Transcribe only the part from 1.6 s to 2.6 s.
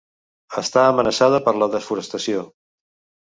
desforestació.